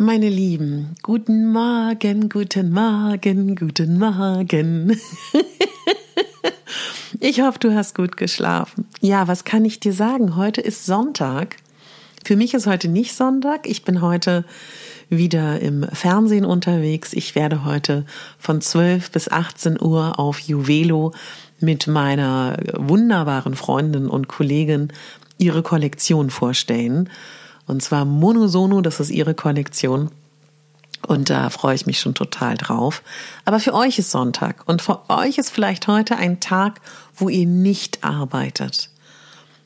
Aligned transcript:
Meine 0.00 0.28
Lieben, 0.28 0.94
guten 1.02 1.50
Morgen, 1.50 2.28
guten 2.28 2.70
Morgen, 2.70 3.56
guten 3.56 3.98
Morgen. 3.98 4.96
ich 7.20 7.40
hoffe, 7.40 7.58
du 7.58 7.74
hast 7.74 7.96
gut 7.96 8.16
geschlafen. 8.16 8.86
Ja, 9.00 9.26
was 9.26 9.42
kann 9.42 9.64
ich 9.64 9.80
dir 9.80 9.92
sagen? 9.92 10.36
Heute 10.36 10.60
ist 10.60 10.86
Sonntag. 10.86 11.56
Für 12.24 12.36
mich 12.36 12.54
ist 12.54 12.68
heute 12.68 12.86
nicht 12.86 13.12
Sonntag. 13.16 13.66
Ich 13.66 13.82
bin 13.82 14.00
heute 14.00 14.44
wieder 15.08 15.58
im 15.58 15.82
Fernsehen 15.92 16.44
unterwegs. 16.44 17.12
Ich 17.12 17.34
werde 17.34 17.64
heute 17.64 18.06
von 18.38 18.60
12 18.60 19.10
bis 19.10 19.28
18 19.28 19.82
Uhr 19.82 20.20
auf 20.20 20.38
Juvelo 20.38 21.12
mit 21.58 21.88
meiner 21.88 22.56
wunderbaren 22.76 23.56
Freundin 23.56 24.06
und 24.06 24.28
Kollegin 24.28 24.92
ihre 25.38 25.64
Kollektion 25.64 26.30
vorstellen. 26.30 27.10
Und 27.68 27.82
zwar 27.82 28.04
Monosono, 28.04 28.80
das 28.80 28.98
ist 28.98 29.10
ihre 29.10 29.34
Kollektion. 29.34 30.10
Und 31.06 31.30
da 31.30 31.50
freue 31.50 31.76
ich 31.76 31.86
mich 31.86 32.00
schon 32.00 32.14
total 32.14 32.56
drauf. 32.56 33.02
Aber 33.44 33.60
für 33.60 33.74
euch 33.74 33.98
ist 33.98 34.10
Sonntag 34.10 34.64
und 34.66 34.82
für 34.82 35.08
euch 35.08 35.38
ist 35.38 35.50
vielleicht 35.50 35.86
heute 35.86 36.16
ein 36.16 36.40
Tag, 36.40 36.80
wo 37.14 37.28
ihr 37.28 37.46
nicht 37.46 38.02
arbeitet. 38.02 38.90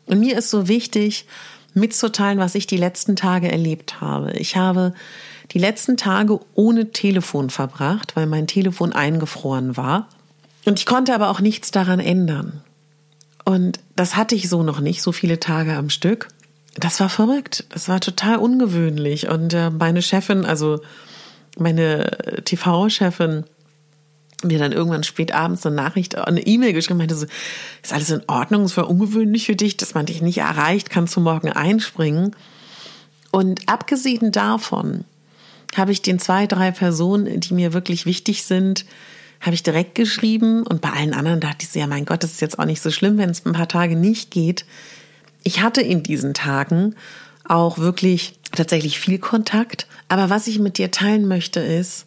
Und 0.06 0.20
mir 0.20 0.36
ist 0.36 0.50
so 0.50 0.68
wichtig, 0.68 1.26
mitzuteilen, 1.74 2.38
was 2.38 2.54
ich 2.54 2.66
die 2.66 2.76
letzten 2.76 3.16
Tage 3.16 3.50
erlebt 3.50 4.00
habe. 4.00 4.32
Ich 4.32 4.56
habe 4.56 4.92
die 5.52 5.58
letzten 5.58 5.96
Tage 5.96 6.40
ohne 6.54 6.90
Telefon 6.90 7.50
verbracht, 7.50 8.16
weil 8.16 8.26
mein 8.26 8.46
Telefon 8.46 8.92
eingefroren 8.92 9.76
war. 9.76 10.08
Und 10.64 10.78
ich 10.78 10.86
konnte 10.86 11.14
aber 11.14 11.30
auch 11.30 11.40
nichts 11.40 11.70
daran 11.70 12.00
ändern. 12.00 12.62
Und 13.44 13.80
das 13.96 14.16
hatte 14.16 14.34
ich 14.34 14.48
so 14.48 14.62
noch 14.62 14.80
nicht, 14.80 15.02
so 15.02 15.12
viele 15.12 15.40
Tage 15.40 15.74
am 15.74 15.88
Stück 15.88 16.28
das 16.74 17.00
war 17.00 17.08
verrückt. 17.08 17.64
Das 17.70 17.88
war 17.88 18.00
total 18.00 18.36
ungewöhnlich. 18.36 19.28
Und 19.28 19.52
äh, 19.52 19.70
meine 19.70 20.02
Chefin, 20.02 20.44
also 20.44 20.80
meine 21.58 22.42
TV-Chefin, 22.44 23.44
mir 24.44 24.58
dann 24.58 24.72
irgendwann 24.72 25.04
spät 25.04 25.32
abends 25.32 25.64
eine 25.64 25.76
Nachricht, 25.76 26.16
eine 26.16 26.44
E-Mail 26.44 26.72
geschrieben, 26.72 26.98
meinte 26.98 27.14
so, 27.14 27.26
ist 27.82 27.92
alles 27.92 28.10
in 28.10 28.22
Ordnung, 28.26 28.64
es 28.64 28.76
war 28.76 28.90
ungewöhnlich 28.90 29.46
für 29.46 29.54
dich, 29.54 29.76
dass 29.76 29.94
man 29.94 30.06
dich 30.06 30.20
nicht 30.20 30.38
erreicht, 30.38 30.90
kannst 30.90 31.14
du 31.14 31.20
morgen 31.20 31.50
einspringen. 31.50 32.34
Und 33.30 33.68
abgesehen 33.68 34.32
davon 34.32 35.04
habe 35.76 35.92
ich 35.92 36.02
den 36.02 36.18
zwei, 36.18 36.48
drei 36.48 36.72
Personen, 36.72 37.38
die 37.38 37.54
mir 37.54 37.72
wirklich 37.72 38.04
wichtig 38.04 38.42
sind, 38.42 38.84
habe 39.40 39.54
ich 39.54 39.62
direkt 39.62 39.94
geschrieben 39.94 40.64
und 40.66 40.80
bei 40.80 40.90
allen 40.90 41.14
anderen 41.14 41.40
dachte 41.40 41.58
ich 41.60 41.68
so, 41.68 41.78
ja 41.78 41.86
mein 41.86 42.04
Gott, 42.04 42.22
das 42.22 42.32
ist 42.32 42.40
jetzt 42.40 42.58
auch 42.58 42.64
nicht 42.64 42.82
so 42.82 42.90
schlimm, 42.90 43.18
wenn 43.18 43.30
es 43.30 43.44
ein 43.46 43.52
paar 43.52 43.68
Tage 43.68 43.96
nicht 43.96 44.30
geht 44.30 44.64
ich 45.44 45.62
hatte 45.62 45.80
in 45.80 46.02
diesen 46.02 46.34
Tagen 46.34 46.94
auch 47.44 47.78
wirklich 47.78 48.38
tatsächlich 48.52 49.00
viel 49.00 49.18
Kontakt. 49.18 49.86
Aber 50.08 50.30
was 50.30 50.46
ich 50.46 50.58
mit 50.58 50.78
dir 50.78 50.90
teilen 50.90 51.26
möchte 51.26 51.60
ist, 51.60 52.06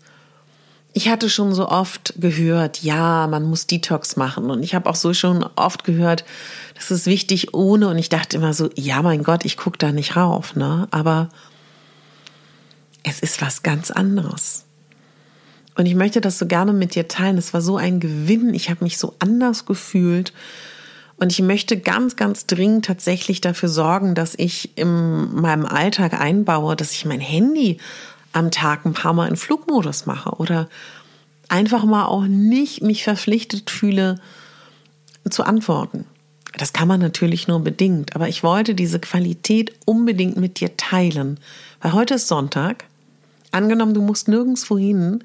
ich 0.93 1.09
hatte 1.09 1.29
schon 1.29 1.53
so 1.53 1.67
oft 1.67 2.13
gehört, 2.17 2.81
ja, 2.81 3.27
man 3.27 3.43
muss 3.43 3.67
Detox 3.67 4.15
machen. 4.15 4.49
Und 4.49 4.63
ich 4.63 4.73
habe 4.73 4.89
auch 4.89 4.95
so 4.95 5.13
schon 5.13 5.43
oft 5.55 5.83
gehört, 5.83 6.23
das 6.75 6.89
ist 6.89 7.05
wichtig 7.05 7.53
ohne. 7.53 7.89
Und 7.89 7.97
ich 7.97 8.07
dachte 8.07 8.37
immer 8.37 8.53
so, 8.53 8.69
ja, 8.75 9.01
mein 9.01 9.23
Gott, 9.23 9.43
ich 9.43 9.57
gucke 9.57 9.77
da 9.77 9.91
nicht 9.91 10.15
rauf. 10.15 10.55
Ne? 10.55 10.87
Aber 10.91 11.29
es 13.03 13.19
ist 13.19 13.41
was 13.41 13.61
ganz 13.61 13.91
anderes. 13.91 14.63
Und 15.75 15.85
ich 15.85 15.95
möchte 15.95 16.21
das 16.21 16.39
so 16.39 16.45
gerne 16.45 16.71
mit 16.71 16.95
dir 16.95 17.09
teilen. 17.09 17.37
Es 17.37 17.53
war 17.53 17.61
so 17.61 17.75
ein 17.75 17.99
Gewinn. 17.99 18.53
Ich 18.53 18.69
habe 18.69 18.83
mich 18.83 18.97
so 18.97 19.15
anders 19.19 19.65
gefühlt. 19.65 20.31
Und 21.17 21.31
ich 21.31 21.41
möchte 21.41 21.79
ganz, 21.79 22.15
ganz 22.15 22.45
dringend 22.45 22.85
tatsächlich 22.85 23.39
dafür 23.39 23.69
sorgen, 23.69 24.15
dass 24.15 24.35
ich 24.35 24.77
in 24.77 25.33
meinem 25.33 25.65
Alltag 25.65 26.19
einbaue, 26.19 26.75
dass 26.75 26.91
ich 26.91 27.05
mein 27.05 27.21
Handy 27.21 27.77
am 28.33 28.51
Tag 28.51 28.85
ein 28.85 28.93
paar 28.93 29.13
Mal 29.13 29.29
in 29.29 29.37
Flugmodus 29.37 30.05
mache 30.05 30.31
oder 30.31 30.67
einfach 31.47 31.85
mal 31.85 32.05
auch 32.05 32.25
nicht 32.25 32.81
mich 32.81 33.03
verpflichtet 33.03 33.69
fühle 33.69 34.19
zu 35.29 35.43
antworten. 35.43 36.05
Das 36.57 36.73
kann 36.73 36.87
man 36.87 36.99
natürlich 36.99 37.47
nur 37.47 37.59
bedingt, 37.59 38.15
aber 38.15 38.27
ich 38.27 38.43
wollte 38.43 38.75
diese 38.75 38.99
Qualität 38.99 39.73
unbedingt 39.85 40.37
mit 40.37 40.59
dir 40.59 40.75
teilen, 40.77 41.39
weil 41.81 41.93
heute 41.93 42.15
ist 42.15 42.27
Sonntag. 42.27 42.85
Angenommen, 43.51 43.93
du 43.93 44.01
musst 44.01 44.27
nirgendwo 44.27 44.77
hin 44.77 45.23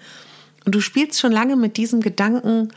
und 0.64 0.74
du 0.74 0.80
spielst 0.80 1.20
schon 1.20 1.32
lange 1.32 1.56
mit 1.56 1.76
diesem 1.76 2.00
Gedanken, 2.00 2.72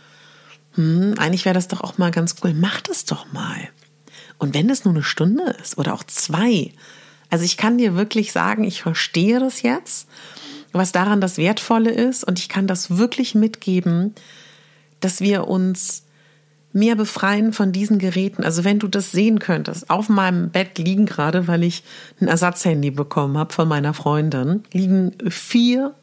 hm, 0.76 1.16
eigentlich 1.18 1.46
wäre 1.46 1.56
das 1.56 1.68
doch 1.68 1.82
auch 1.82 1.98
mal 1.98 2.12
ganz 2.12 2.36
cool, 2.44 2.54
mach 2.54 2.82
das 2.82 3.06
doch 3.06 3.32
mal. 3.32 3.70
Und 4.38 4.54
wenn 4.54 4.70
es 4.70 4.84
nur 4.84 4.94
eine 4.94 5.04
Stunde 5.04 5.56
ist 5.62 5.78
oder 5.78 5.94
auch 5.94 6.04
zwei, 6.04 6.72
also 7.30 7.46
ich 7.46 7.58
kann 7.58 7.78
dir 7.78 7.96
wirklich 7.96 8.32
sagen, 8.32 8.64
ich 8.64 8.82
verstehe 8.82 9.40
das 9.40 9.62
jetzt, 9.62 10.08
was 10.72 10.92
daran 10.92 11.22
das 11.22 11.38
Wertvolle 11.38 11.92
ist 11.92 12.24
und 12.24 12.40
ich 12.40 12.50
kann 12.50 12.68
das 12.68 12.98
wirklich 12.98 13.36
mitgeben, 13.36 14.14
dass 15.00 15.22
wir 15.22 15.48
uns 15.48 16.04
mehr 16.74 16.96
befreien 16.96 17.54
von 17.54 17.72
diesen 17.72 18.00
Geräten. 18.00 18.44
Also 18.44 18.64
wenn 18.64 18.80
du 18.80 18.88
das 18.88 19.12
sehen 19.12 19.40
könntest, 19.40 19.90
auf 19.90 20.10
meinem 20.10 20.50
Bett 20.50 20.80
liegen 20.80 21.06
gerade, 21.06 21.48
weil 21.48 21.64
ich 21.64 21.84
ein 22.20 22.28
Ersatzhandy 22.28 22.90
bekommen 22.92 23.38
habe 23.38 23.54
von 23.54 23.68
meiner 23.68 23.94
Freundin, 23.94 24.64
liegen 24.74 25.14
vier 25.30 25.94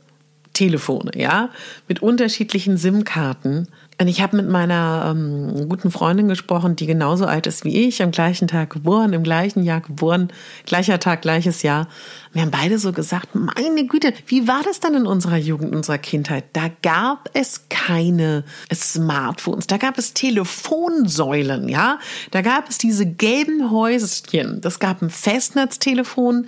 Telefone, 0.53 1.13
ja, 1.17 1.51
mit 1.89 2.03
unterschiedlichen 2.03 2.77
SIM-Karten. 2.77 3.69
Und 4.01 4.09
ich 4.09 4.23
habe 4.23 4.39
mit 4.39 4.49
meiner 4.49 5.11
ähm, 5.11 5.69
guten 5.69 5.91
Freundin 5.91 6.27
gesprochen, 6.27 6.75
die 6.75 6.87
genauso 6.87 7.27
alt 7.27 7.47
ist 7.47 7.67
wie 7.67 7.87
ich, 7.87 8.03
am 8.03 8.13
gleichen 8.13 8.49
Tag 8.49 8.71
geboren, 8.71 9.13
im 9.13 9.23
gleichen 9.23 9.63
Jahr 9.63 9.83
geboren, 9.83 10.33
gleicher 10.65 10.99
Tag, 10.99 11.21
gleiches 11.21 11.63
Jahr. 11.63 11.87
Wir 12.33 12.41
haben 12.41 12.51
beide 12.51 12.79
so 12.79 12.93
gesagt, 12.93 13.35
meine 13.35 13.85
Güte, 13.85 14.15
wie 14.27 14.49
war 14.49 14.63
das 14.65 14.81
dann 14.81 14.95
in 14.95 15.07
unserer 15.07 15.37
Jugend, 15.37 15.77
unserer 15.77 15.99
Kindheit? 15.99 16.45
Da 16.55 16.71
gab 16.81 17.29
es 17.35 17.67
keine 17.69 18.45
Smartphones, 18.73 19.67
da 19.67 19.77
gab 19.77 19.99
es 19.99 20.15
Telefonsäulen, 20.15 21.69
ja. 21.69 21.99
Da 22.31 22.41
gab 22.41 22.71
es 22.71 22.79
diese 22.79 23.05
gelben 23.05 23.71
Häuschen. 23.71 24.63
Das 24.63 24.79
gab 24.79 25.03
ein 25.03 25.11
Festnetztelefon. 25.11 26.47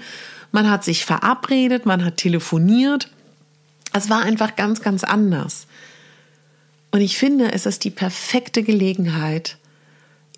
Man 0.53 0.71
hat 0.71 0.85
sich 0.85 1.05
verabredet, 1.05 1.85
man 1.85 2.03
hat 2.03 2.17
telefoniert. 2.17 3.11
Es 3.93 4.09
war 4.09 4.23
einfach 4.23 4.57
ganz, 4.57 4.81
ganz 4.81 5.05
anders. 5.05 5.67
Und 6.93 7.01
ich 7.01 7.19
finde, 7.19 7.53
es 7.53 7.67
ist 7.67 7.85
die 7.85 7.91
perfekte 7.91 8.63
Gelegenheit, 8.63 9.57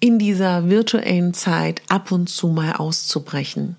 in 0.01 0.19
dieser 0.19 0.69
virtuellen 0.69 1.35
Zeit 1.35 1.83
ab 1.89 2.13
und 2.13 2.29
zu 2.29 2.49
mal 2.49 2.75
auszubrechen. 2.75 3.77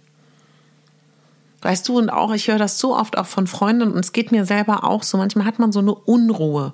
Weißt 1.62 1.88
du, 1.88 1.98
und 1.98 2.10
auch, 2.10 2.33
ich 2.33 2.48
höre 2.48 2.57
das 2.57 2.80
so 2.80 2.95
oft 2.95 3.18
auch 3.18 3.25
von 3.25 3.48
Freunden 3.48 3.92
und 3.92 4.00
es 4.00 4.12
geht 4.12 4.31
mir 4.31 4.45
selber 4.45 4.83
auch 4.83 5.04
so, 5.04 5.18
manchmal 5.18 5.45
hat 5.45 5.57
man 5.57 5.72
so 5.72 5.80
eine 5.80 5.95
Unruhe. 5.95 6.74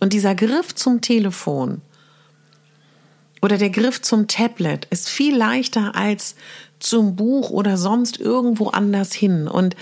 Und 0.00 0.12
dieser 0.12 0.34
Griff 0.34 0.74
zum 0.74 1.00
Telefon 1.00 1.80
oder 3.40 3.56
der 3.56 3.70
Griff 3.70 4.02
zum 4.02 4.26
Tablet 4.28 4.86
ist 4.90 5.08
viel 5.08 5.36
leichter 5.36 5.94
als 5.94 6.34
zum 6.78 7.16
Buch 7.16 7.50
oder 7.50 7.76
sonst 7.76 8.20
irgendwo 8.20 8.68
anders 8.68 9.12
hin. 9.12 9.48
Und 9.48 9.76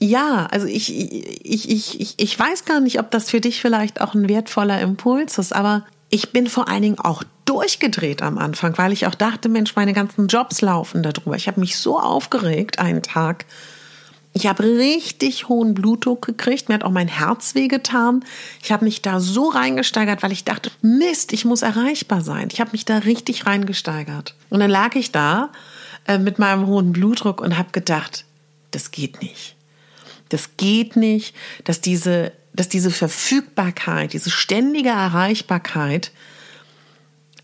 ja, 0.00 0.46
also 0.50 0.66
ich, 0.66 0.92
ich, 0.94 1.70
ich, 1.70 2.00
ich, 2.00 2.14
ich 2.16 2.38
weiß 2.38 2.64
gar 2.64 2.80
nicht, 2.80 2.98
ob 2.98 3.10
das 3.10 3.30
für 3.30 3.40
dich 3.40 3.60
vielleicht 3.60 4.00
auch 4.00 4.14
ein 4.14 4.28
wertvoller 4.28 4.80
Impuls 4.80 5.38
ist, 5.38 5.54
aber 5.54 5.84
ich 6.10 6.30
bin 6.30 6.48
vor 6.48 6.68
allen 6.68 6.82
Dingen 6.82 6.98
auch 6.98 7.24
durchgedreht 7.44 8.22
am 8.22 8.38
Anfang, 8.38 8.76
weil 8.78 8.92
ich 8.92 9.06
auch 9.06 9.14
dachte, 9.14 9.48
Mensch, 9.48 9.76
meine 9.76 9.92
ganzen 9.92 10.28
Jobs 10.28 10.60
laufen 10.60 11.02
darüber. 11.02 11.36
Ich 11.36 11.48
habe 11.48 11.60
mich 11.60 11.76
so 11.76 11.98
aufgeregt 11.98 12.78
einen 12.78 13.02
Tag. 13.02 13.46
Ich 14.32 14.46
habe 14.46 14.64
richtig 14.64 15.48
hohen 15.48 15.74
Blutdruck 15.74 16.26
gekriegt. 16.26 16.68
Mir 16.68 16.76
hat 16.76 16.84
auch 16.84 16.90
mein 16.90 17.08
Herz 17.08 17.54
wehgetan. 17.54 18.24
Ich 18.62 18.72
habe 18.72 18.84
mich 18.84 19.00
da 19.00 19.20
so 19.20 19.48
reingesteigert, 19.48 20.22
weil 20.22 20.32
ich 20.32 20.44
dachte, 20.44 20.70
Mist, 20.82 21.32
ich 21.32 21.44
muss 21.44 21.62
erreichbar 21.62 22.20
sein. 22.20 22.48
Ich 22.50 22.60
habe 22.60 22.72
mich 22.72 22.84
da 22.84 22.98
richtig 22.98 23.46
reingesteigert. 23.46 24.34
Und 24.50 24.60
dann 24.60 24.70
lag 24.70 24.96
ich 24.96 25.12
da 25.12 25.50
äh, 26.08 26.18
mit 26.18 26.38
meinem 26.38 26.66
hohen 26.66 26.92
Blutdruck 26.92 27.40
und 27.40 27.56
habe 27.56 27.70
gedacht, 27.70 28.24
das 28.72 28.90
geht 28.90 29.22
nicht. 29.22 29.53
Das 30.34 30.56
geht 30.56 30.96
nicht, 30.96 31.32
dass 31.62 31.80
diese, 31.80 32.32
dass 32.52 32.68
diese 32.68 32.90
Verfügbarkeit, 32.90 34.12
diese 34.12 34.30
ständige 34.30 34.88
Erreichbarkeit 34.88 36.10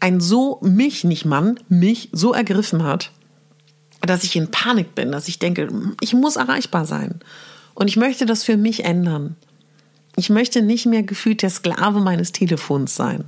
ein 0.00 0.19
so 0.19 0.58
mich, 0.60 1.04
nicht 1.04 1.25
Mann, 1.25 1.60
mich 1.69 2.08
so 2.10 2.32
ergriffen 2.32 2.82
hat, 2.82 3.12
dass 4.00 4.25
ich 4.25 4.34
in 4.34 4.50
Panik 4.50 4.96
bin, 4.96 5.12
dass 5.12 5.28
ich 5.28 5.38
denke, 5.38 5.69
ich 6.00 6.14
muss 6.14 6.34
erreichbar 6.34 6.84
sein. 6.84 7.20
Und 7.75 7.87
ich 7.87 7.96
möchte 7.96 8.26
das 8.26 8.42
für 8.42 8.56
mich 8.56 8.84
ändern. 8.84 9.37
Ich 10.16 10.31
möchte 10.31 10.62
nicht 10.62 10.84
mehr 10.84 11.04
gefühlt 11.04 11.42
der 11.42 11.50
Sklave 11.50 12.00
meines 12.00 12.32
Telefons 12.32 12.96
sein. 12.96 13.25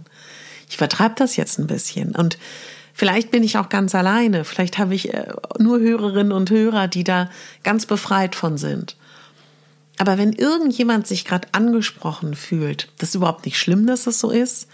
Ich 0.68 0.76
vertreibe 0.76 1.14
das 1.16 1.36
jetzt 1.36 1.60
ein 1.60 1.68
bisschen. 1.68 2.16
Und 2.16 2.36
vielleicht 2.94 3.30
bin 3.30 3.44
ich 3.44 3.58
auch 3.58 3.68
ganz 3.68 3.94
alleine. 3.94 4.44
Vielleicht 4.44 4.78
habe 4.78 4.94
ich 4.94 5.14
äh, 5.14 5.32
nur 5.58 5.78
Hörerinnen 5.78 6.32
und 6.32 6.50
Hörer, 6.50 6.88
die 6.88 7.04
da 7.04 7.30
ganz 7.62 7.86
befreit 7.86 8.34
von 8.34 8.58
sind. 8.58 8.96
Aber 10.02 10.18
wenn 10.18 10.32
irgendjemand 10.32 11.06
sich 11.06 11.24
gerade 11.24 11.46
angesprochen 11.52 12.34
fühlt, 12.34 12.88
das 12.98 13.10
ist 13.10 13.14
überhaupt 13.14 13.44
nicht 13.44 13.56
schlimm, 13.56 13.86
dass 13.86 14.08
es 14.08 14.18
so 14.18 14.32
ist. 14.32 14.66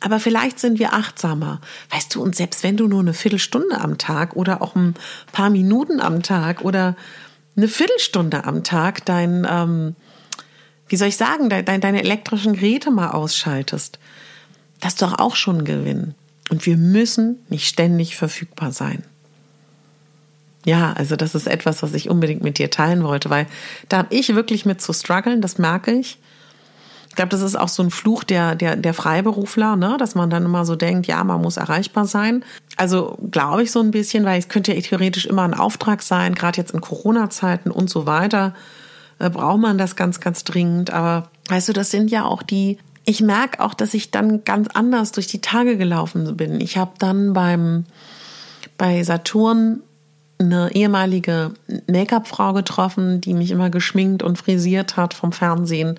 Aber 0.00 0.18
vielleicht 0.18 0.58
sind 0.58 0.80
wir 0.80 0.94
achtsamer. 0.94 1.60
Weißt 1.90 2.12
du, 2.12 2.20
und 2.20 2.34
selbst 2.34 2.64
wenn 2.64 2.76
du 2.76 2.88
nur 2.88 2.98
eine 2.98 3.14
Viertelstunde 3.14 3.80
am 3.80 3.98
Tag 3.98 4.34
oder 4.34 4.60
auch 4.60 4.74
ein 4.74 4.94
paar 5.30 5.48
Minuten 5.48 6.00
am 6.00 6.24
Tag 6.24 6.62
oder 6.62 6.96
eine 7.56 7.68
Viertelstunde 7.68 8.46
am 8.46 8.64
Tag 8.64 9.04
dein, 9.04 9.46
ähm, 9.48 9.94
wie 10.88 10.96
soll 10.96 11.06
ich 11.06 11.16
sagen, 11.16 11.48
dein, 11.48 11.80
deine 11.80 12.02
elektrischen 12.02 12.54
Geräte 12.54 12.90
mal 12.90 13.12
ausschaltest, 13.12 14.00
das 14.80 14.94
ist 14.94 15.02
doch 15.02 15.20
auch 15.20 15.36
schon 15.36 15.58
ein 15.58 15.64
Gewinn. 15.66 16.16
Und 16.50 16.66
wir 16.66 16.76
müssen 16.76 17.38
nicht 17.48 17.68
ständig 17.68 18.16
verfügbar 18.16 18.72
sein. 18.72 19.04
Ja, 20.68 20.92
also 20.92 21.16
das 21.16 21.34
ist 21.34 21.46
etwas, 21.46 21.82
was 21.82 21.94
ich 21.94 22.10
unbedingt 22.10 22.44
mit 22.44 22.58
dir 22.58 22.70
teilen 22.70 23.02
wollte, 23.02 23.30
weil 23.30 23.46
da 23.88 23.96
habe 23.96 24.14
ich 24.14 24.34
wirklich 24.34 24.66
mit 24.66 24.82
zu 24.82 24.92
strugglen, 24.92 25.40
das 25.40 25.56
merke 25.56 25.92
ich. 25.92 26.18
Ich 27.08 27.14
glaube, 27.14 27.30
das 27.30 27.40
ist 27.40 27.58
auch 27.58 27.68
so 27.68 27.82
ein 27.82 27.90
Fluch 27.90 28.22
der, 28.22 28.54
der, 28.54 28.76
der 28.76 28.92
Freiberufler, 28.92 29.76
ne? 29.76 29.96
dass 29.98 30.14
man 30.14 30.28
dann 30.28 30.44
immer 30.44 30.66
so 30.66 30.76
denkt, 30.76 31.06
ja, 31.06 31.24
man 31.24 31.40
muss 31.40 31.56
erreichbar 31.56 32.04
sein. 32.04 32.44
Also 32.76 33.16
glaube 33.30 33.62
ich 33.62 33.72
so 33.72 33.80
ein 33.80 33.92
bisschen, 33.92 34.26
weil 34.26 34.38
es 34.38 34.50
könnte 34.50 34.74
ja 34.74 34.80
theoretisch 34.82 35.24
immer 35.24 35.44
ein 35.44 35.54
Auftrag 35.54 36.02
sein, 36.02 36.34
gerade 36.34 36.58
jetzt 36.58 36.74
in 36.74 36.82
Corona-Zeiten 36.82 37.70
und 37.70 37.88
so 37.88 38.04
weiter, 38.04 38.52
äh, 39.20 39.30
braucht 39.30 39.60
man 39.60 39.78
das 39.78 39.96
ganz, 39.96 40.20
ganz 40.20 40.44
dringend. 40.44 40.90
Aber 40.90 41.30
weißt 41.48 41.70
du, 41.70 41.72
das 41.72 41.90
sind 41.90 42.10
ja 42.10 42.26
auch 42.26 42.42
die, 42.42 42.76
ich 43.06 43.22
merke 43.22 43.64
auch, 43.64 43.72
dass 43.72 43.94
ich 43.94 44.10
dann 44.10 44.44
ganz 44.44 44.68
anders 44.74 45.12
durch 45.12 45.28
die 45.28 45.40
Tage 45.40 45.78
gelaufen 45.78 46.36
bin. 46.36 46.60
Ich 46.60 46.76
habe 46.76 46.92
dann 46.98 47.32
beim, 47.32 47.86
bei 48.76 49.02
Saturn 49.02 49.80
eine 50.38 50.74
ehemalige 50.74 51.52
Make-up-Frau 51.86 52.52
getroffen, 52.52 53.20
die 53.20 53.34
mich 53.34 53.50
immer 53.50 53.70
geschminkt 53.70 54.22
und 54.22 54.38
frisiert 54.38 54.96
hat 54.96 55.14
vom 55.14 55.32
Fernsehen. 55.32 55.98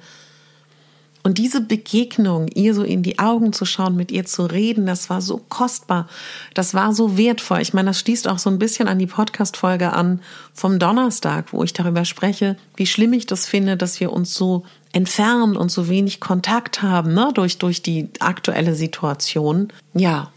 Und 1.22 1.38
diese 1.38 1.60
Begegnung, 1.62 2.48
ihr 2.48 2.74
so 2.74 2.82
in 2.84 3.04
die 3.04 3.20
Augen 3.20 3.52
zu 3.52 3.66
schauen, 3.66 3.96
mit 3.96 4.12
ihr 4.12 4.26
zu 4.26 4.46
reden, 4.46 4.86
das 4.86 5.10
war 5.10 5.22
so 5.22 5.42
kostbar, 5.50 6.08
das 6.54 6.74
war 6.74 6.94
so 6.94 7.18
wertvoll. 7.18 7.60
Ich 7.60 7.74
meine, 7.74 7.90
das 7.90 8.00
schließt 8.00 8.28
auch 8.28 8.40
so 8.40 8.50
ein 8.50 8.58
bisschen 8.58 8.88
an 8.88 9.00
die 9.00 9.08
Podcast-Folge 9.08 9.92
an 9.92 10.22
vom 10.54 10.80
Donnerstag, 10.80 11.52
wo 11.52 11.64
ich 11.64 11.74
darüber 11.74 12.06
spreche, 12.06 12.56
wie 12.78 12.88
schlimm 12.88 13.12
ich 13.14 13.26
das 13.26 13.46
finde, 13.46 13.76
dass 13.76 14.00
wir 14.00 14.14
uns 14.14 14.34
so 14.34 14.64
entfernen 14.94 15.58
und 15.58 15.70
so 15.72 15.90
wenig 15.90 16.22
Kontakt 16.22 16.82
haben, 16.82 17.14
ne, 17.14 17.32
durch, 17.34 17.58
durch 17.58 17.84
die 17.84 18.10
aktuelle 18.20 18.74
Situation. 18.74 19.74
Ja, 19.94 20.32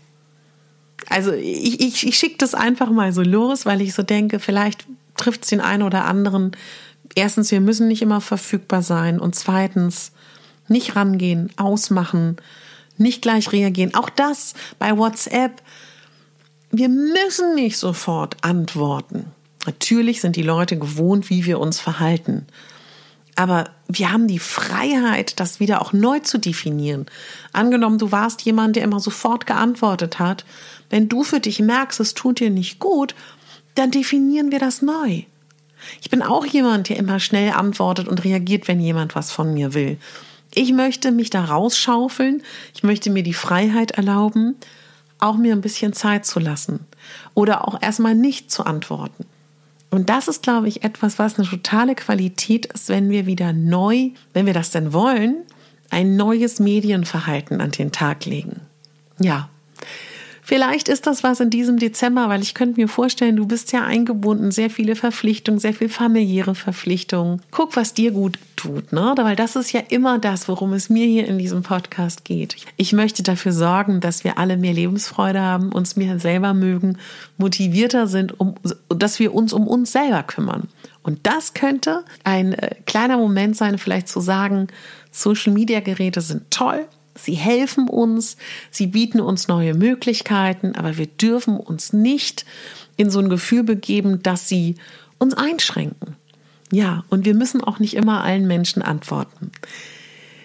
also 1.08 1.32
ich, 1.32 1.80
ich, 1.80 2.06
ich 2.06 2.16
schicke 2.16 2.38
das 2.38 2.54
einfach 2.54 2.90
mal 2.90 3.12
so 3.12 3.22
los, 3.22 3.66
weil 3.66 3.80
ich 3.80 3.94
so 3.94 4.02
denke, 4.02 4.38
vielleicht 4.38 4.86
trifft 5.16 5.42
es 5.42 5.48
den 5.48 5.60
einen 5.60 5.82
oder 5.82 6.04
anderen. 6.04 6.52
Erstens, 7.14 7.50
wir 7.50 7.60
müssen 7.60 7.88
nicht 7.88 8.02
immer 8.02 8.20
verfügbar 8.20 8.82
sein. 8.82 9.20
Und 9.20 9.34
zweitens, 9.34 10.12
nicht 10.68 10.96
rangehen, 10.96 11.50
ausmachen, 11.56 12.36
nicht 12.96 13.22
gleich 13.22 13.52
reagieren. 13.52 13.94
Auch 13.94 14.10
das 14.10 14.54
bei 14.78 14.96
WhatsApp. 14.96 15.62
Wir 16.70 16.88
müssen 16.88 17.54
nicht 17.54 17.78
sofort 17.78 18.36
antworten. 18.42 19.26
Natürlich 19.66 20.20
sind 20.20 20.36
die 20.36 20.42
Leute 20.42 20.78
gewohnt, 20.78 21.30
wie 21.30 21.44
wir 21.44 21.60
uns 21.60 21.78
verhalten. 21.78 22.46
Aber 23.34 23.70
wir 23.88 24.12
haben 24.12 24.28
die 24.28 24.38
Freiheit, 24.38 25.40
das 25.40 25.58
wieder 25.58 25.80
auch 25.80 25.92
neu 25.92 26.18
zu 26.20 26.38
definieren. 26.38 27.06
Angenommen, 27.52 27.98
du 27.98 28.12
warst 28.12 28.42
jemand, 28.42 28.76
der 28.76 28.84
immer 28.84 29.00
sofort 29.00 29.46
geantwortet 29.46 30.18
hat. 30.18 30.44
Wenn 30.90 31.08
du 31.08 31.22
für 31.22 31.40
dich 31.40 31.60
merkst, 31.60 32.00
es 32.00 32.14
tut 32.14 32.40
dir 32.40 32.50
nicht 32.50 32.78
gut, 32.78 33.14
dann 33.74 33.90
definieren 33.90 34.52
wir 34.52 34.58
das 34.58 34.82
neu. 34.82 35.22
Ich 36.00 36.10
bin 36.10 36.22
auch 36.22 36.46
jemand, 36.46 36.88
der 36.88 36.96
immer 36.96 37.20
schnell 37.20 37.52
antwortet 37.52 38.06
und 38.06 38.22
reagiert, 38.24 38.68
wenn 38.68 38.80
jemand 38.80 39.14
was 39.14 39.32
von 39.32 39.52
mir 39.54 39.74
will. 39.74 39.98
Ich 40.54 40.72
möchte 40.72 41.10
mich 41.12 41.30
da 41.30 41.44
rausschaufeln. 41.44 42.42
Ich 42.74 42.82
möchte 42.82 43.10
mir 43.10 43.22
die 43.22 43.34
Freiheit 43.34 43.92
erlauben, 43.92 44.56
auch 45.18 45.36
mir 45.36 45.54
ein 45.54 45.62
bisschen 45.62 45.92
Zeit 45.94 46.26
zu 46.26 46.38
lassen 46.40 46.80
oder 47.34 47.66
auch 47.66 47.80
erstmal 47.80 48.14
nicht 48.14 48.50
zu 48.50 48.64
antworten. 48.64 49.24
Und 49.92 50.08
das 50.08 50.26
ist, 50.26 50.42
glaube 50.42 50.68
ich, 50.68 50.84
etwas, 50.84 51.18
was 51.18 51.38
eine 51.38 51.46
totale 51.46 51.94
Qualität 51.94 52.64
ist, 52.64 52.88
wenn 52.88 53.10
wir 53.10 53.26
wieder 53.26 53.52
neu, 53.52 54.08
wenn 54.32 54.46
wir 54.46 54.54
das 54.54 54.70
denn 54.70 54.94
wollen, 54.94 55.42
ein 55.90 56.16
neues 56.16 56.58
Medienverhalten 56.60 57.60
an 57.60 57.72
den 57.72 57.92
Tag 57.92 58.24
legen. 58.24 58.62
Ja, 59.18 59.50
Vielleicht 60.44 60.88
ist 60.88 61.06
das 61.06 61.22
was 61.22 61.38
in 61.38 61.50
diesem 61.50 61.78
Dezember, 61.78 62.28
weil 62.28 62.42
ich 62.42 62.52
könnte 62.52 62.80
mir 62.80 62.88
vorstellen, 62.88 63.36
du 63.36 63.46
bist 63.46 63.70
ja 63.70 63.84
eingebunden, 63.84 64.50
sehr 64.50 64.70
viele 64.70 64.96
Verpflichtungen, 64.96 65.60
sehr 65.60 65.72
viel 65.72 65.88
familiäre 65.88 66.56
Verpflichtungen. 66.56 67.40
Guck, 67.52 67.76
was 67.76 67.94
dir 67.94 68.10
gut 68.10 68.40
tut, 68.56 68.92
ne? 68.92 69.14
Weil 69.16 69.36
das 69.36 69.54
ist 69.54 69.70
ja 69.72 69.80
immer 69.88 70.18
das, 70.18 70.48
worum 70.48 70.72
es 70.72 70.90
mir 70.90 71.06
hier 71.06 71.28
in 71.28 71.38
diesem 71.38 71.62
Podcast 71.62 72.24
geht. 72.24 72.56
Ich 72.76 72.92
möchte 72.92 73.22
dafür 73.22 73.52
sorgen, 73.52 74.00
dass 74.00 74.24
wir 74.24 74.36
alle 74.36 74.56
mehr 74.56 74.72
Lebensfreude 74.72 75.40
haben, 75.40 75.70
uns 75.70 75.94
mehr 75.94 76.18
selber 76.18 76.54
mögen, 76.54 76.98
motivierter 77.38 78.08
sind, 78.08 78.38
um, 78.40 78.56
dass 78.88 79.20
wir 79.20 79.34
uns 79.34 79.52
um 79.52 79.68
uns 79.68 79.92
selber 79.92 80.24
kümmern. 80.24 80.66
Und 81.04 81.20
das 81.22 81.54
könnte 81.54 82.04
ein 82.24 82.52
äh, 82.54 82.74
kleiner 82.84 83.16
Moment 83.16 83.56
sein, 83.56 83.78
vielleicht 83.78 84.08
zu 84.08 84.18
sagen, 84.18 84.66
Social 85.12 85.52
Media 85.52 85.78
Geräte 85.78 86.20
sind 86.20 86.50
toll, 86.50 86.86
Sie 87.14 87.34
helfen 87.34 87.88
uns, 87.88 88.36
sie 88.70 88.86
bieten 88.86 89.20
uns 89.20 89.48
neue 89.48 89.74
Möglichkeiten, 89.74 90.74
aber 90.74 90.96
wir 90.96 91.06
dürfen 91.06 91.56
uns 91.56 91.92
nicht 91.92 92.44
in 92.96 93.10
so 93.10 93.18
ein 93.18 93.28
Gefühl 93.28 93.64
begeben, 93.64 94.22
dass 94.22 94.48
sie 94.48 94.76
uns 95.18 95.34
einschränken. 95.34 96.16
Ja, 96.70 97.04
und 97.10 97.26
wir 97.26 97.34
müssen 97.34 97.62
auch 97.62 97.78
nicht 97.78 97.94
immer 97.94 98.24
allen 98.24 98.46
Menschen 98.46 98.82
antworten. 98.82 99.52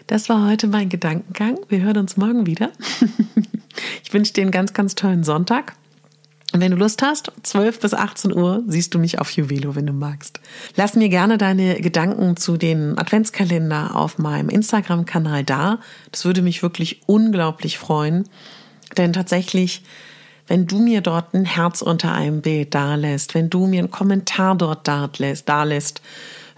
Das 0.07 0.29
war 0.29 0.49
heute 0.49 0.67
mein 0.67 0.89
Gedankengang. 0.89 1.59
Wir 1.69 1.81
hören 1.81 1.97
uns 1.97 2.17
morgen 2.17 2.45
wieder. 2.45 2.71
Ich 4.03 4.11
wünsche 4.11 4.33
dir 4.33 4.41
einen 4.41 4.51
ganz, 4.51 4.73
ganz 4.73 4.95
tollen 4.95 5.23
Sonntag. 5.23 5.75
Und 6.53 6.61
wenn 6.61 6.71
du 6.71 6.77
Lust 6.77 7.01
hast, 7.01 7.31
12 7.43 7.79
bis 7.81 7.93
18 7.93 8.33
Uhr 8.33 8.63
siehst 8.67 8.93
du 8.93 8.99
mich 8.99 9.19
auf 9.19 9.31
Juvelo, 9.31 9.75
wenn 9.75 9.85
du 9.85 9.93
magst. 9.93 10.39
Lass 10.75 10.95
mir 10.95 11.09
gerne 11.09 11.37
deine 11.37 11.81
Gedanken 11.81 12.37
zu 12.37 12.55
den 12.55 12.97
Adventskalender 12.97 13.95
auf 13.95 14.17
meinem 14.17 14.49
Instagram-Kanal 14.49 15.43
da. 15.43 15.79
Das 16.11 16.23
würde 16.23 16.41
mich 16.41 16.63
wirklich 16.63 17.01
unglaublich 17.05 17.77
freuen. 17.77 18.29
Denn 18.95 19.11
tatsächlich, 19.11 19.83
wenn 20.47 20.67
du 20.67 20.79
mir 20.79 21.01
dort 21.01 21.33
ein 21.33 21.43
Herz 21.43 21.81
unter 21.81 22.13
einem 22.13 22.41
Bild 22.41 22.73
dalässt, 22.73 23.35
wenn 23.35 23.49
du 23.49 23.67
mir 23.67 23.79
einen 23.79 23.91
Kommentar 23.91 24.55
dort 24.55 24.87
dalässt, 24.87 26.01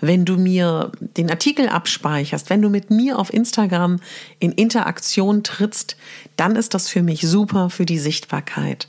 wenn 0.02 0.24
du 0.24 0.38
mir 0.38 0.92
den 1.18 1.30
Artikel 1.30 1.68
abspeicherst, 1.68 2.50
wenn 2.50 2.62
du 2.62 2.70
mit 2.70 2.92
mir 2.92 3.18
auf 3.18 3.34
Instagram 3.34 4.00
in 4.40 4.52
Interaktion 4.52 5.44
trittst, 5.44 5.98
dann 6.38 6.56
ist 6.56 6.74
das 6.74 6.88
für 6.88 7.02
mich 7.02 7.22
super 7.22 7.70
für 7.70 7.86
die 7.86 8.00
Sichtbarkeit. 8.00 8.88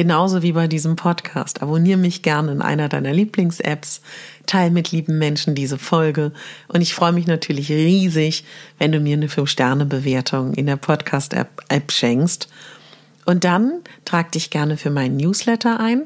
Genauso 0.00 0.40
wie 0.40 0.52
bei 0.52 0.66
diesem 0.66 0.96
Podcast. 0.96 1.60
Abonniere 1.60 1.98
mich 1.98 2.22
gerne 2.22 2.52
in 2.52 2.62
einer 2.62 2.88
deiner 2.88 3.12
Lieblings-Apps, 3.12 4.00
teile 4.46 4.70
mit 4.70 4.92
lieben 4.92 5.18
Menschen 5.18 5.54
diese 5.54 5.76
Folge 5.76 6.32
und 6.68 6.80
ich 6.80 6.94
freue 6.94 7.12
mich 7.12 7.26
natürlich 7.26 7.68
riesig, 7.70 8.46
wenn 8.78 8.92
du 8.92 9.00
mir 9.00 9.18
eine 9.18 9.26
5-Sterne-Bewertung 9.26 10.54
in 10.54 10.64
der 10.64 10.76
Podcast-App 10.76 11.92
schenkst. 11.92 12.48
Und 13.26 13.44
dann 13.44 13.72
trag 14.06 14.32
dich 14.32 14.48
gerne 14.48 14.78
für 14.78 14.88
meinen 14.88 15.18
Newsletter 15.18 15.78
ein, 15.78 16.04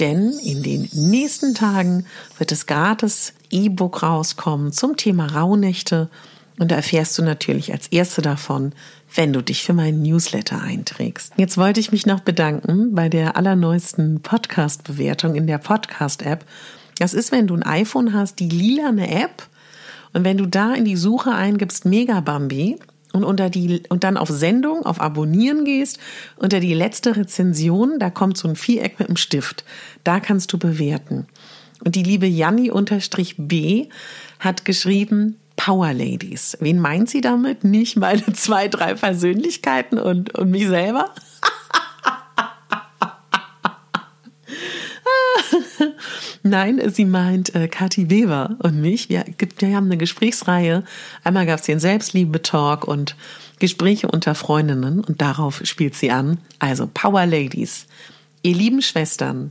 denn 0.00 0.32
in 0.44 0.64
den 0.64 0.88
nächsten 0.92 1.54
Tagen 1.54 2.06
wird 2.38 2.50
es 2.50 2.66
gratis 2.66 3.34
E-Book 3.50 4.02
rauskommen 4.02 4.72
zum 4.72 4.96
Thema 4.96 5.26
Rauhnächte 5.26 6.10
und 6.58 6.70
da 6.70 6.76
erfährst 6.76 7.16
du 7.18 7.22
natürlich 7.22 7.72
als 7.72 7.86
Erste 7.88 8.20
davon, 8.20 8.72
wenn 9.14 9.32
du 9.32 9.42
dich 9.42 9.62
für 9.62 9.72
meinen 9.72 10.02
Newsletter 10.02 10.60
einträgst. 10.60 11.32
Jetzt 11.36 11.56
wollte 11.56 11.80
ich 11.80 11.92
mich 11.92 12.04
noch 12.04 12.20
bedanken 12.20 12.94
bei 12.94 13.08
der 13.08 13.36
allerneuesten 13.36 14.20
Podcast-Bewertung 14.20 15.34
in 15.34 15.46
der 15.46 15.58
Podcast-App. 15.58 16.44
Das 16.98 17.14
ist, 17.14 17.30
wenn 17.32 17.46
du 17.46 17.54
ein 17.54 17.62
iPhone 17.62 18.12
hast, 18.12 18.40
die 18.40 18.48
lilane 18.48 19.08
App. 19.10 19.46
Und 20.12 20.24
wenn 20.24 20.36
du 20.36 20.46
da 20.46 20.74
in 20.74 20.84
die 20.84 20.96
Suche 20.96 21.32
eingibst 21.32 21.84
Megabambi 21.84 22.78
und 23.12 23.24
unter 23.24 23.50
die 23.50 23.82
und 23.88 24.04
dann 24.04 24.16
auf 24.16 24.28
Sendung, 24.28 24.84
auf 24.84 25.00
Abonnieren 25.00 25.64
gehst, 25.64 25.98
unter 26.36 26.60
die 26.60 26.74
letzte 26.74 27.16
Rezension, 27.16 27.98
da 27.98 28.10
kommt 28.10 28.36
so 28.36 28.48
ein 28.48 28.56
Viereck 28.56 28.98
mit 28.98 29.08
einem 29.08 29.16
Stift. 29.16 29.64
Da 30.02 30.18
kannst 30.18 30.52
du 30.52 30.58
bewerten. 30.58 31.26
Und 31.84 31.94
die 31.94 32.02
liebe 32.02 32.26
Janni-B 32.26 33.88
hat 34.40 34.64
geschrieben, 34.64 35.36
Power 35.58 35.92
Ladies. 35.92 36.56
Wen 36.60 36.78
meint 36.78 37.10
sie 37.10 37.20
damit? 37.20 37.64
Nicht 37.64 37.96
meine 37.96 38.32
zwei, 38.32 38.68
drei 38.68 38.94
Persönlichkeiten 38.94 39.98
und, 39.98 40.38
und 40.38 40.50
mich 40.50 40.66
selber? 40.68 41.12
Nein, 46.42 46.80
sie 46.90 47.04
meint 47.04 47.54
äh, 47.54 47.66
Kathi 47.68 48.08
Weber 48.08 48.56
und 48.60 48.80
mich. 48.80 49.08
Wir, 49.08 49.24
wir 49.58 49.76
haben 49.76 49.86
eine 49.86 49.96
Gesprächsreihe. 49.98 50.84
Einmal 51.24 51.44
gab 51.44 51.58
es 51.58 51.66
den 51.66 51.80
Selbstliebe-Talk 51.80 52.86
und 52.86 53.16
Gespräche 53.58 54.08
unter 54.08 54.36
Freundinnen 54.36 55.04
und 55.04 55.20
darauf 55.20 55.60
spielt 55.64 55.96
sie 55.96 56.12
an. 56.12 56.38
Also 56.60 56.88
Power 56.92 57.26
Ladies, 57.26 57.86
ihr 58.42 58.54
lieben 58.54 58.80
Schwestern, 58.80 59.50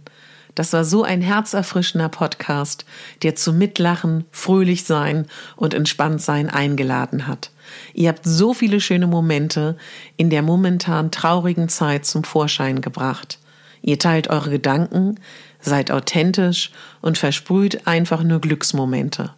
das 0.57 0.73
war 0.73 0.83
so 0.83 1.03
ein 1.03 1.21
herzerfrischender 1.21 2.09
Podcast, 2.09 2.83
der 3.21 3.35
zum 3.35 3.59
Mitlachen, 3.59 4.25
fröhlich 4.31 4.85
sein 4.85 5.27
und 5.55 5.75
entspannt 5.75 6.19
sein 6.19 6.49
eingeladen 6.49 7.27
hat. 7.27 7.51
Ihr 7.93 8.09
habt 8.09 8.21
so 8.23 8.55
viele 8.55 8.81
schöne 8.81 9.05
Momente 9.05 9.77
in 10.15 10.31
der 10.31 10.41
momentan 10.41 11.11
traurigen 11.11 11.69
Zeit 11.69 12.07
zum 12.07 12.23
Vorschein 12.23 12.81
gebracht. 12.81 13.37
Ihr 13.83 13.99
teilt 13.99 14.31
eure 14.31 14.49
Gedanken, 14.49 15.19
seid 15.59 15.91
authentisch 15.91 16.71
und 17.01 17.19
versprüht 17.19 17.85
einfach 17.85 18.23
nur 18.23 18.41
Glücksmomente. 18.41 19.35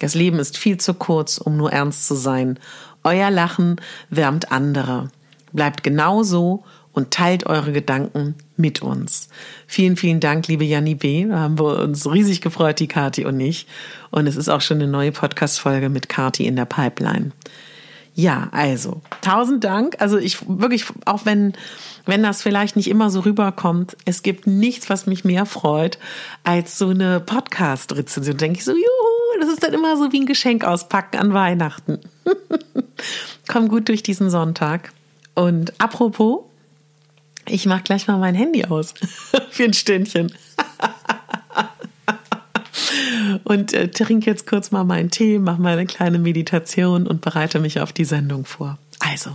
Das 0.00 0.16
Leben 0.16 0.40
ist 0.40 0.58
viel 0.58 0.78
zu 0.78 0.94
kurz, 0.94 1.38
um 1.38 1.56
nur 1.56 1.70
ernst 1.70 2.08
zu 2.08 2.16
sein. 2.16 2.58
Euer 3.04 3.30
Lachen 3.30 3.76
wärmt 4.10 4.50
andere. 4.50 5.10
Bleibt 5.52 5.84
genau 5.84 6.24
so 6.24 6.64
und 6.96 7.10
teilt 7.10 7.44
eure 7.44 7.72
Gedanken 7.72 8.34
mit 8.56 8.80
uns. 8.80 9.28
Vielen, 9.66 9.96
vielen 9.96 10.18
Dank, 10.18 10.48
liebe 10.48 10.64
Janni 10.64 10.94
B. 10.94 11.26
Da 11.26 11.40
haben 11.40 11.58
wir 11.58 11.78
uns 11.80 12.10
riesig 12.10 12.40
gefreut, 12.40 12.80
die 12.80 12.88
Kati 12.88 13.26
und 13.26 13.38
ich. 13.38 13.66
Und 14.10 14.26
es 14.26 14.34
ist 14.34 14.48
auch 14.48 14.62
schon 14.62 14.78
eine 14.78 14.90
neue 14.90 15.12
Podcast-Folge 15.12 15.90
mit 15.90 16.08
Kati 16.08 16.46
in 16.46 16.56
der 16.56 16.64
Pipeline. 16.64 17.32
Ja, 18.14 18.48
also, 18.52 19.02
tausend 19.20 19.62
Dank. 19.62 19.96
Also 19.98 20.16
ich 20.16 20.38
wirklich, 20.48 20.86
auch 21.04 21.26
wenn, 21.26 21.52
wenn 22.06 22.22
das 22.22 22.40
vielleicht 22.40 22.76
nicht 22.76 22.88
immer 22.88 23.10
so 23.10 23.20
rüberkommt, 23.20 23.94
es 24.06 24.22
gibt 24.22 24.46
nichts, 24.46 24.88
was 24.88 25.04
mich 25.04 25.22
mehr 25.22 25.44
freut, 25.44 25.98
als 26.44 26.78
so 26.78 26.88
eine 26.88 27.20
Podcast-Rezension. 27.20 28.38
Denke 28.38 28.60
ich 28.60 28.64
so, 28.64 28.72
juhu, 28.72 29.40
das 29.40 29.50
ist 29.50 29.62
dann 29.62 29.74
immer 29.74 29.98
so 29.98 30.12
wie 30.12 30.20
ein 30.20 30.26
Geschenk 30.26 30.64
auspacken 30.64 31.18
an 31.18 31.34
Weihnachten. 31.34 32.00
Komm 33.48 33.68
gut 33.68 33.90
durch 33.90 34.02
diesen 34.02 34.30
Sonntag. 34.30 34.94
Und 35.34 35.78
apropos, 35.78 36.44
ich 37.48 37.66
mach 37.66 37.84
gleich 37.84 38.06
mal 38.06 38.18
mein 38.18 38.34
Handy 38.34 38.64
aus 38.64 38.94
für 39.50 39.64
ein 39.64 39.72
Stündchen. 39.72 40.32
und 43.44 43.72
äh, 43.72 43.88
trinke 43.88 44.30
jetzt 44.30 44.46
kurz 44.46 44.70
mal 44.70 44.84
meinen 44.84 45.10
Tee, 45.10 45.38
mache 45.38 45.60
mal 45.60 45.74
eine 45.74 45.86
kleine 45.86 46.18
Meditation 46.18 47.06
und 47.06 47.20
bereite 47.20 47.60
mich 47.60 47.80
auf 47.80 47.92
die 47.92 48.04
Sendung 48.04 48.44
vor. 48.44 48.78
Also, 48.98 49.30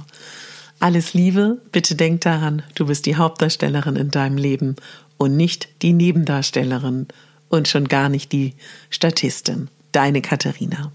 alles 0.80 1.14
Liebe, 1.14 1.62
bitte 1.72 1.96
denk 1.96 2.22
daran, 2.22 2.64
du 2.76 2.88
bist 2.88 3.06
die 3.06 3.16
Hauptdarstellerin 3.16 3.96
in 3.96 4.12
deinem 4.12 4.38
Leben 4.38 4.76
und 5.18 5.38
nicht 5.38 5.70
die 5.84 5.94
Nebendarstellerin 5.94 7.08
und 7.50 7.68
schon 7.68 7.88
gar 7.88 8.10
nicht 8.10 8.32
die 8.32 8.54
Statistin. 8.90 9.70
Deine 9.92 10.22
Katharina. 10.22 10.92